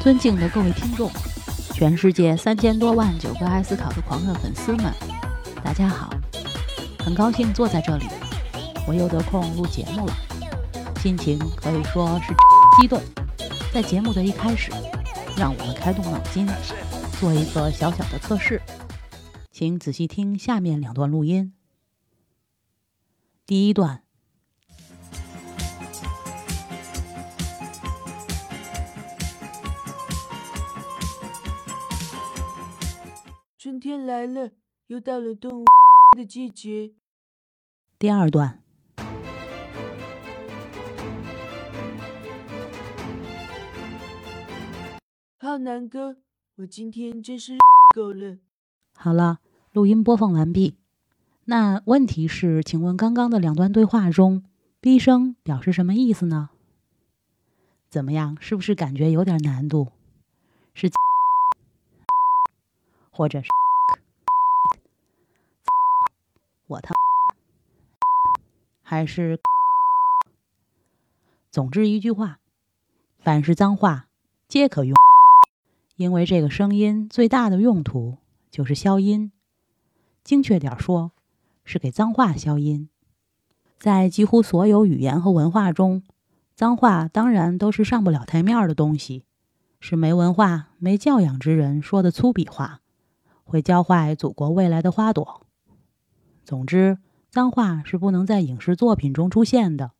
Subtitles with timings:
[0.00, 1.10] 尊敬的各位听众，
[1.74, 4.90] 全世界三千多万九个爱思考的狂热粉丝们，
[5.62, 6.10] 大家好！
[7.00, 8.06] 很高兴坐在这里，
[8.88, 10.14] 我又得空录节目了，
[11.02, 12.32] 心情可以说是
[12.80, 12.98] 激动。
[13.74, 14.72] 在节目的一开始，
[15.36, 16.48] 让我们开动脑筋，
[17.20, 18.62] 做一个小小的测试，
[19.52, 21.52] 请仔细听下面两段录音。
[23.44, 24.02] 第一段。
[33.80, 34.50] 春天来了，
[34.88, 35.64] 又到了动物
[36.14, 36.92] 的季节。
[37.98, 38.62] 第二段，
[45.38, 46.18] 浩南哥，
[46.56, 47.56] 我今天真是
[47.96, 48.36] 够了。
[48.94, 49.38] 好了，
[49.72, 50.76] 录音播放完毕。
[51.46, 54.44] 那问题是，请问刚刚的两段对话中
[54.82, 56.50] ，B 声表示什么意思呢？
[57.88, 59.90] 怎么样，是不是感觉有点难度？
[60.74, 60.90] 是。
[63.10, 63.48] 或者是
[66.68, 66.94] 我他
[68.90, 69.38] 还是，
[71.48, 72.40] 总之一句话，
[73.20, 74.08] 凡是脏话
[74.48, 74.96] 皆可用，
[75.94, 78.18] 因为这个声音最大的用途
[78.50, 79.30] 就是消音，
[80.24, 81.12] 精确点说，
[81.62, 82.88] 是给脏话消音。
[83.78, 86.02] 在几乎所有语言和文化中，
[86.56, 89.24] 脏话当然都是上不了台面的东西，
[89.78, 92.80] 是没文化、没教养之人说的粗鄙话。
[93.44, 95.46] 会教坏祖国未来的花朵。
[96.44, 96.98] 总之，
[97.30, 99.92] 脏话是不能在影视作品中出现的。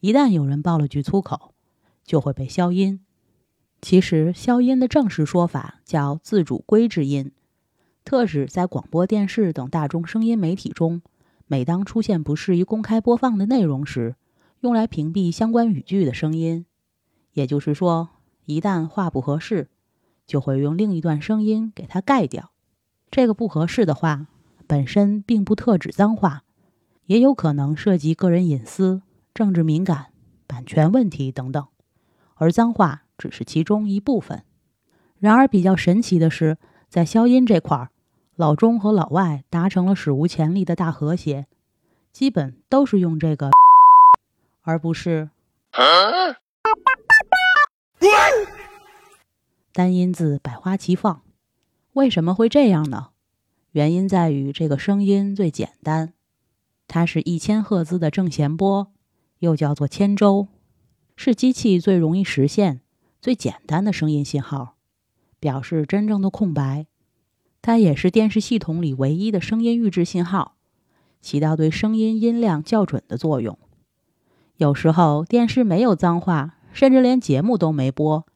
[0.00, 1.54] 一旦有人爆了句粗口，
[2.04, 3.00] 就会被消音。
[3.80, 7.32] 其实，消音的正式说法叫自主规制音，
[8.04, 11.00] 特指在广播电视等大众声音媒体中，
[11.46, 14.16] 每当出现不适宜公开播放的内容时，
[14.60, 16.66] 用来屏蔽相关语句的声音。
[17.32, 18.10] 也就是说，
[18.44, 19.70] 一旦话不合适，
[20.26, 22.50] 就会用另一段声音给它盖掉。
[23.10, 24.26] 这个不合适的话，
[24.72, 26.44] 本身并不特指脏话，
[27.04, 29.02] 也有可能涉及个人隐私、
[29.34, 30.06] 政治敏感、
[30.46, 31.66] 版权问题等等，
[32.36, 34.44] 而脏话只是其中一部分。
[35.18, 36.56] 然而，比较神奇的是，
[36.88, 37.90] 在消音这块儿，
[38.34, 41.46] 老中和老外达成了史无前例的大和谐，
[42.10, 43.50] 基本都是用这个，
[44.62, 45.28] 而不是
[49.74, 51.20] 单音字百花齐放。
[51.92, 53.10] 为什么会这样呢？
[53.72, 56.12] 原因在于这个声音最简单，
[56.86, 58.92] 它是一千赫兹的正弦波，
[59.38, 60.48] 又叫做千周，
[61.16, 62.82] 是机器最容易实现、
[63.18, 64.76] 最简单的声音信号，
[65.40, 66.86] 表示真正的空白。
[67.62, 70.56] 它也是电视系统里唯一的声音预制信号，
[71.22, 73.58] 起到对声音音量校准的作用。
[74.56, 78.26] 有时候电视没有脏话，甚至连节目都没播，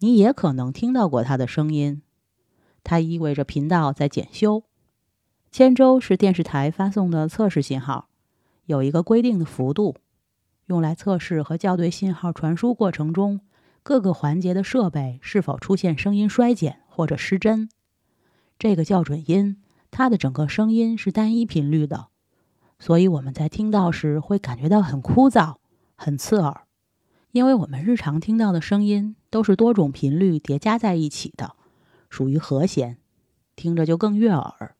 [0.00, 2.02] 你也可能听到过它的声音。
[2.82, 4.64] 它意味着频道在检修。
[5.50, 8.08] 千周是电视台发送的测试信号，
[8.66, 9.96] 有一个规定的幅度，
[10.66, 13.40] 用来测试和校对信号传输过程中
[13.82, 17.68] 各个环节的设备是否出现声音衰减或者失真。
[18.60, 19.60] 这个校准音，
[19.90, 22.06] 它的整个声音是单一频率的，
[22.78, 25.56] 所以我们在听到时会感觉到很枯燥、
[25.96, 26.62] 很刺耳，
[27.32, 31.56] 因为我们日常听到的声音都是多种频率叠加在一起的。
[32.08, 32.98] 属于和弦，
[33.56, 34.76] 听着就更悦耳。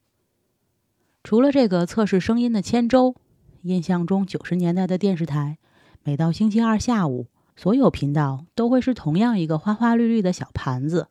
[1.30, 3.14] 除了这个测试声音的千周，
[3.62, 5.58] 印象中九十年代的电视台，
[6.02, 11.06] 每到星期二下午，所有频道都会是同样一个花花绿绿的小盘子，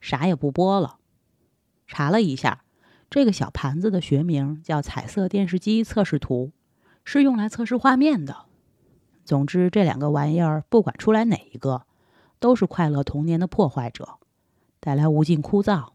[0.00, 0.96] 啥也不播了。
[1.86, 2.64] 查了一下，
[3.08, 6.50] 这个小盘子的学名叫彩色电视机测试图，
[7.04, 8.46] 是用来测试画面的。
[9.24, 11.86] 总之，这两个玩意儿不管出来哪一个，
[12.40, 14.18] 都是快乐童年的破坏者。
[14.80, 15.90] 带来无尽枯燥。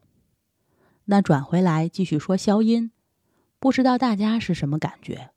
[1.03, 2.91] 那转回来继续说消音，
[3.59, 5.31] 不知道大家是什么感觉？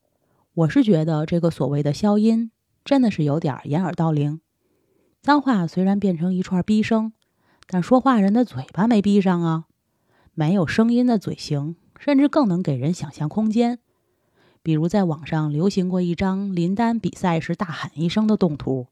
[0.54, 2.52] 我是觉得这个所谓的消音
[2.84, 4.40] 真的是有点掩耳盗铃。
[5.22, 7.12] 脏话虽然变成一串逼声，
[7.66, 9.64] 但说话人的嘴巴没闭上啊。
[10.34, 13.80] 没有声音的嘴型，甚至更能给人想象空间。
[14.62, 18.86] 比如在网上流行过一张林丹比赛时大喊一声的动图，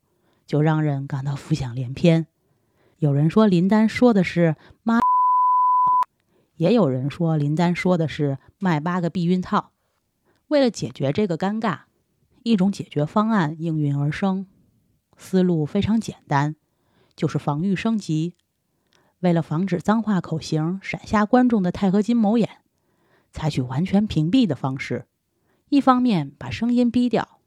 [0.44, 2.26] 就让人感到浮想联翩。
[2.99, 5.00] 有人说林丹说的是妈，
[6.61, 9.73] 也有人说林丹说的是卖八个避孕套。
[10.49, 11.85] 为了解决这个尴尬，
[12.43, 14.47] 一种解决方案应运而生，
[15.17, 16.57] 思路非常简单，
[17.17, 18.35] 就是防御升级。
[19.21, 22.59] 为了防止脏话口型闪瞎观众的钛合金眸眼，
[23.33, 25.07] 采取完全屏蔽的方式，
[25.71, 27.41] 一方面把声音逼掉，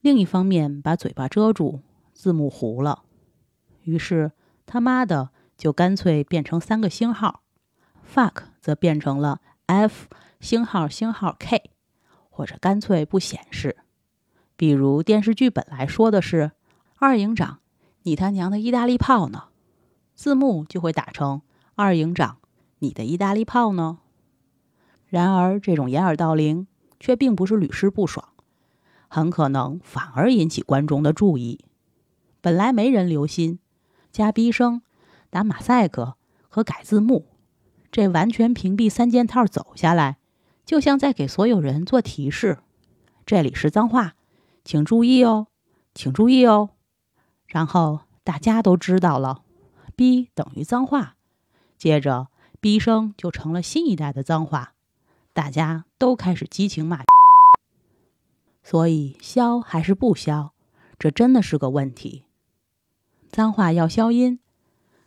[0.00, 1.82] 另一方面把嘴巴遮住，
[2.14, 3.02] 字幕糊了。
[3.82, 4.32] 于是。
[4.68, 7.44] 他妈的，就干脆变成三个星号
[8.16, 10.06] ，fuck 则变成了 f
[10.40, 11.70] 星号星号 k，
[12.30, 13.76] 或者干脆不显示。
[14.56, 16.52] 比如电视剧本来说的是
[16.96, 17.58] “二营长，
[18.04, 19.48] 你他娘的意大利炮呢”，
[20.16, 21.42] 字幕就会打成
[21.76, 22.38] “二营长，
[22.78, 23.98] 你的意大利炮呢”。
[25.08, 26.66] 然而，这种掩耳盗铃
[26.98, 28.26] 却并不是屡试不爽，
[29.08, 31.66] 很可能反而引起观众的注意。
[32.40, 33.58] 本来没人留心，
[34.10, 34.80] 加逼声。
[35.28, 36.16] 打马赛克
[36.48, 37.26] 和改字幕，
[37.96, 40.18] 这完全屏蔽三件套走下来，
[40.66, 42.58] 就像在给所有人做提示：
[43.24, 44.16] 这里是脏话，
[44.66, 45.46] 请注意哦，
[45.94, 46.72] 请注意哦。
[47.46, 49.44] 然后大家都知道了
[49.96, 51.16] ，B 等于脏话，
[51.78, 52.28] 接着
[52.60, 54.74] B 声就成了新一代的脏话，
[55.32, 57.04] 大家都开始激情骂。
[58.62, 60.52] 所以消还是不消，
[60.98, 62.26] 这真的是个问题。
[63.30, 64.38] 脏话要消音。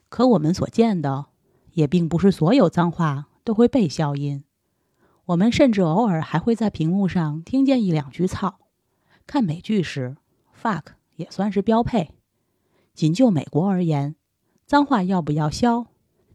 [0.09, 1.27] 可我们所见的，
[1.73, 4.43] 也并不是所有脏话都会被消音。
[5.25, 8.59] 我们甚至偶尔还会在屏幕上听见一两句“操”。
[9.27, 10.17] 看美剧时
[10.59, 10.83] ，“fuck”
[11.17, 12.15] 也算是标配。
[12.93, 14.15] 仅就美国而言，
[14.65, 15.85] 脏话要不要消，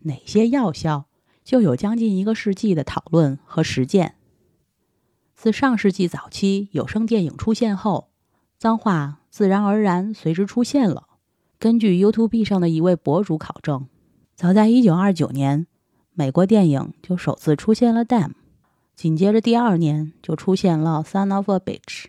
[0.02, 1.06] 哪些要消，
[1.42, 4.14] 就有将近一个世纪的讨论和实践。
[5.34, 8.10] 自上世纪早期有声电影出现后，
[8.56, 11.08] 脏话自然而然随之出现了。
[11.58, 13.88] 根据 YouTube 上的一位博主考证，
[14.36, 15.66] 早在1929年，
[16.12, 18.32] 美国电影就首次出现了 “damn”，
[18.96, 22.06] 紧接着第二年就出现了 “son of a bitch”，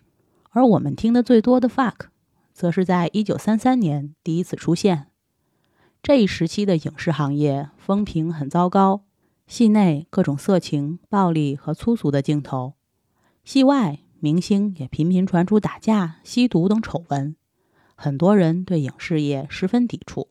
[0.50, 2.08] 而我们听的最多的 “fuck”，
[2.52, 5.08] 则是在1933年第一次出现。
[6.02, 9.04] 这一时期的影视行业风评很糟糕，
[9.46, 12.74] 戏内各种色情、暴力和粗俗的镜头，
[13.44, 17.36] 戏外明星也频频传出打架、吸毒等丑闻。
[17.94, 20.28] 很多人对影视业十分抵触。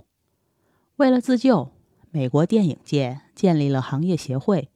[0.96, 1.72] 为了自救，
[2.16, 4.68] 美国电影界建立了行业协会，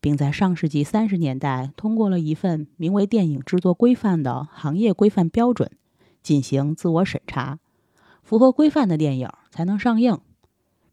[0.00, 5.70] 并在上世纪三十年代通过了一份名为《电影制作规范》的行业规范标准，
[6.24, 7.60] 进行自我审查。
[8.24, 10.18] 符合规范的电影才能上映。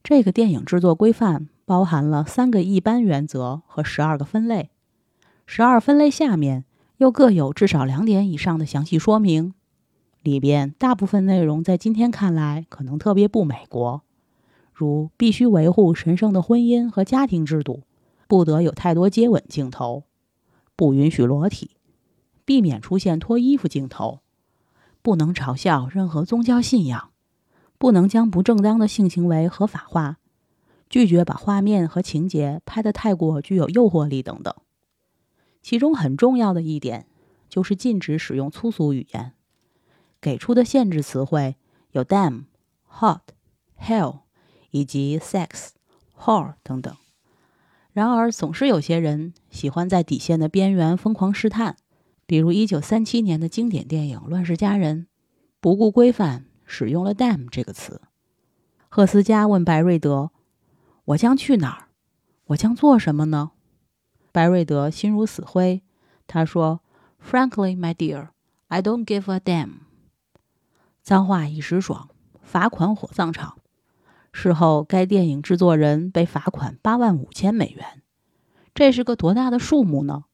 [0.04, 4.70] 这个电影制作规范包含了三个一般原则和十二个分类，
[5.48, 6.66] 十二分类下面
[6.98, 9.56] 又各有至少两点以上的详细说明。
[10.22, 14.04] 里边大部分内容在今天看来可能特别不美国，
[14.80, 17.84] 如必须维护神圣的婚姻和家庭制度，
[18.30, 20.06] 不得有太多接吻镜头，
[20.78, 21.72] 不允许裸体，
[22.46, 24.22] 避免出现脱衣服镜头，
[25.02, 27.12] 不能嘲笑任何宗教信仰，
[27.78, 30.20] 不能将不正当的性行为合法化，
[30.90, 34.56] 拒绝把画面和情节拍得太过具有诱惑力等等。
[35.62, 37.06] 其中很重要的一点
[37.50, 39.34] 就是禁止使用粗俗语言。
[40.22, 41.58] 给出的限制词汇
[41.92, 42.46] 有 damn、
[42.90, 43.20] hot、
[43.78, 44.20] hell
[44.72, 45.70] 以及 sex、
[46.18, 46.96] whore 等等。
[47.92, 51.76] 然而，总是有些人喜欢在底线的边缘疯狂试探，
[52.26, 55.04] 比如1937年的经典电影《乱世佳人》，
[55.60, 58.02] 不顾规范使用了 damn 这个词。
[58.88, 60.32] 赫斯加问白瑞德
[61.06, 61.88] ：“我将去哪儿？
[62.46, 63.52] 我将做什么呢？”
[64.32, 65.84] 白瑞德心如死灰，
[66.26, 66.82] 他说
[67.24, 68.30] ：“Frankly, my dear,
[68.68, 69.80] I don't give a damn。”
[71.02, 72.10] 脏话一时爽，
[72.42, 73.59] 罚款火葬场。
[74.32, 78.02] 事后，该电影制作人被罚款八万五千美元。
[78.74, 80.26] 这是个多大的数目呢？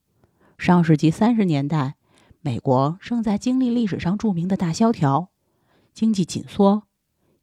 [0.58, 1.96] 上世纪三十年代，
[2.42, 5.30] 美国正在经历历史上著名的大萧条，
[5.94, 6.84] 经济紧缩，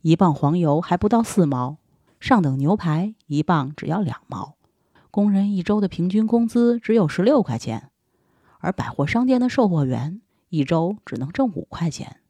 [0.03, 1.79] 一磅黄油还不到四毛，
[2.21, 4.55] 上等牛排一磅只要两毛，
[5.11, 7.91] 工人一周的平均工资只有十六块钱，
[8.61, 12.22] 而百货商店的售货员一周只能挣五块钱。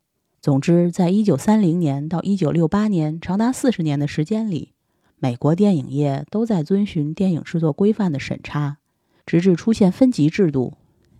[0.43, 4.73] 总之，在一九三零年到一九六八年长达四十年的时间里，
[5.21, 8.79] 美国电影业都在遵循电影制作规范的审查，
[9.25, 10.75] 直至出现分级制度，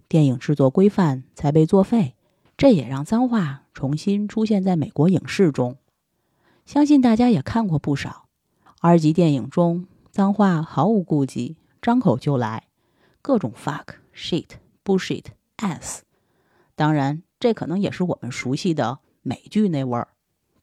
[0.09, 2.17] 电影制作规范才被作废。
[2.57, 5.77] 这也让脏话重新出现在美国影视中。
[6.67, 8.27] 相信大家也看过不少
[8.81, 12.65] R 级电影中，脏话毫无顾忌，张口就来，
[13.23, 14.47] 各种 fuck、shit、
[14.85, 15.27] bullshit、
[15.59, 16.01] ass。
[16.75, 18.99] 当然，这可能也是我们熟悉的。
[19.23, 20.09] 美剧那味儿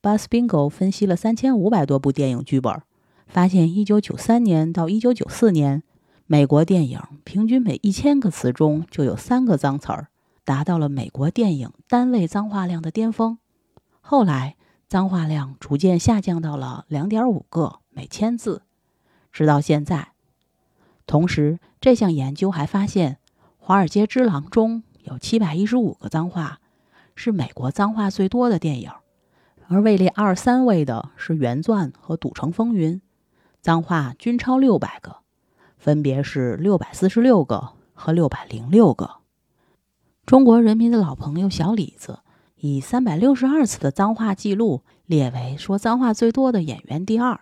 [0.01, 2.81] ，Bus Bingo 分析了三千五百多部电影剧本，
[3.25, 5.81] 发现一九九三年到一九九四年，
[6.27, 10.07] 美国电影平均每一千个词中就有三个脏词儿，
[10.43, 13.37] 达到了美国电影单位脏话量的巅峰。
[14.01, 18.63] 后来，脏话量逐渐下降到了两点五个每千字，
[19.31, 20.09] 直到现在。
[21.05, 23.13] 同时，这项研究还发现，
[23.57, 26.59] 《华尔街之狼》中有七百一十五个脏话。
[27.21, 28.89] 是美国脏话最多的电影，
[29.67, 32.95] 而位列二三位的是《原钻》和《赌城风云》，
[33.59, 35.17] 脏话均超六百个，
[35.77, 39.17] 分别是六百四十六个和六百零六个。
[40.25, 42.19] 中国人民的老朋友小李子
[42.55, 47.41] 以三百六十二次的脏话记录列为说脏话最多的演员第二，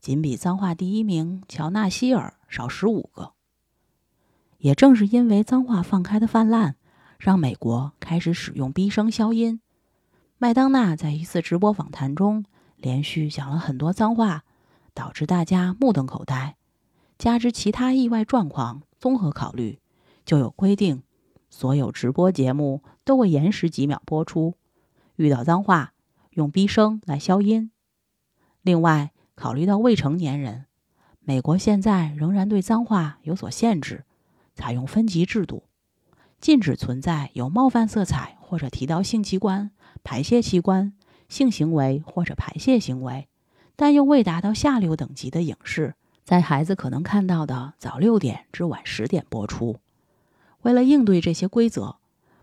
[0.00, 3.32] 仅比脏话第一名乔纳希尔少十五个。
[4.56, 6.76] 也正是因为脏话放开的泛滥，
[7.22, 9.60] 让美国开始使用逼声消音。
[10.38, 12.44] 麦当娜在一次直播访谈中
[12.76, 14.42] 连续讲了很多脏话。
[14.94, 16.56] 导致大家目瞪口呆，
[17.16, 19.80] 加之其他意外状况，综合考虑，
[20.26, 21.02] 就有规定，
[21.48, 24.54] 所有直播节目都会延时几秒播出，
[25.16, 25.94] 遇到脏话
[26.32, 27.70] 用逼声来消音。
[28.60, 30.66] 另外，考虑到未成年人，
[31.20, 34.04] 美国现在仍然对脏话有所限制，
[34.54, 35.64] 采用分级制度，
[36.42, 39.70] 禁止存在有冒犯色彩或者提到性器官、
[40.02, 40.92] 排泄器官、
[41.28, 43.28] 性行为或者排泄行为。
[43.76, 45.94] 但又未达到下流等级的影视，
[46.24, 49.78] 在孩子可能看到的早六点至晚十点播出。
[50.62, 51.98] 为了应对这些规则，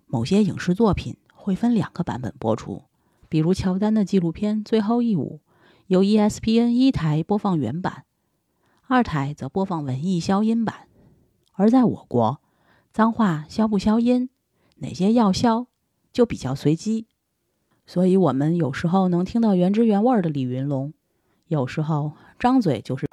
[0.05, 2.85] 某些影视作品会分两个版本播出，
[3.27, 5.41] 比如乔丹的纪录片《最后一舞》，
[5.87, 8.05] 由 ESPN 一台播放原版，
[8.87, 10.87] 二台则播放文艺消音版。
[11.51, 12.39] 而在我国，
[12.91, 14.29] 脏话消不消音，
[14.77, 15.67] 哪些要消，
[16.11, 17.05] 就比较随机，
[17.85, 20.93] 所以我们有时候能听到原汁原味的李云龙。
[21.47, 23.07] 有时候张嘴就是。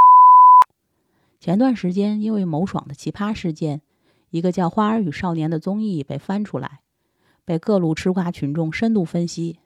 [1.39, 3.83] 前段时间因为某爽的奇葩事件，
[4.31, 6.81] 一个叫《花儿与少年》的综艺被翻出来，
[7.45, 9.61] 被各路吃瓜群众深度分析。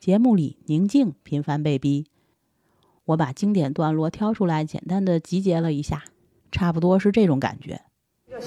[0.00, 2.06] 节目里宁静频繁被逼，
[3.04, 6.02] 我把经典段落挑出来，简单的集结了一下，
[6.50, 7.82] 差不多是这种感觉。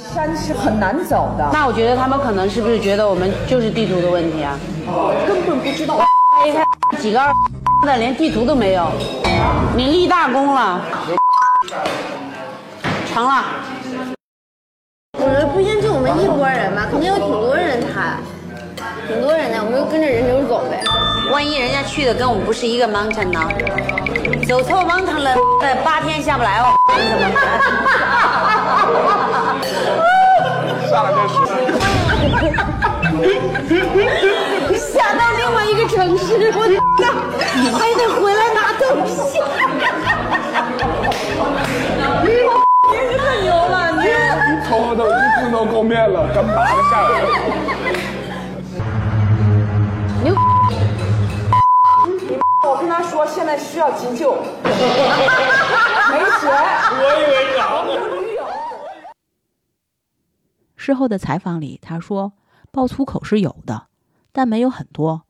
[0.08, 4.56] 这山是很难走的，那我觉得他们可能是不是觉得我们就是地图的问题啊？
[5.28, 6.00] 根本不知道。
[7.00, 7.34] 几个二
[7.88, 8.88] 的连地图都没有，
[9.76, 10.82] 你立大功了，
[13.12, 13.46] 成了。
[15.18, 18.18] 我觉得不一定就我们一拨人吧，肯定有挺多人他，
[19.08, 20.84] 挺多人的，我们就跟着人流走呗。
[21.32, 23.40] 万一人家去的跟我们不是一个 mountain 呢？
[24.48, 25.36] 走错 mountain 了，
[25.84, 26.76] 八天下不来哦。
[26.88, 27.44] 怎么办？
[34.78, 36.74] 下到另外一个城市，我的
[37.78, 39.42] 还得回来拿东西。
[42.24, 42.28] 你
[43.18, 44.04] 太牛了，你
[44.68, 46.54] 头都一子都够面了，干嘛
[46.92, 47.75] 下来？
[53.16, 54.44] 说，现在需要急救， 没
[56.42, 56.52] 钱。
[56.92, 57.64] 我以为呢。
[60.76, 62.34] 事后的采访里，他说
[62.72, 63.88] 爆粗口是有的。
[64.34, 65.24] 但没有很多，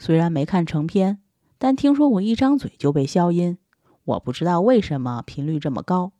[0.00, 1.20] 虽然没看成片，
[1.58, 3.58] 但听说我一张嘴就被消音，
[4.02, 6.10] 我不知道为什么频率这么高。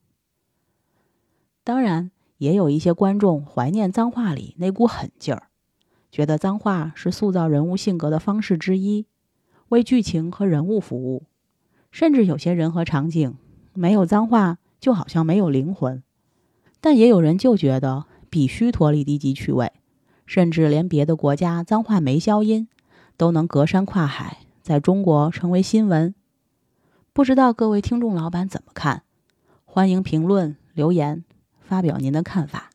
[1.65, 5.49] 当然，也有一些观众怀念脏话里那股狠劲儿，
[6.13, 9.09] 觉得脏话是塑造人物性格的方式之一，
[9.69, 11.25] 为剧情和人物服务。
[11.91, 13.37] 甚至有些人和场景
[13.73, 16.03] 没有脏话，就好像没有灵魂。
[16.81, 19.73] 但也有人就觉得必须脱离低级趣味。
[20.27, 22.69] 甚至连别的国家脏话没消音，
[23.17, 26.15] 都能隔山跨海，在中国成为新闻。
[27.15, 29.05] 不知道各位听众老板怎么看？
[29.65, 31.25] 欢迎评论留言，
[31.61, 32.68] 发表您的看法。